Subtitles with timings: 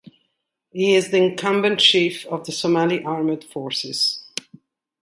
[0.71, 4.23] He is the incumbent Chief of the Somali Armed Forces.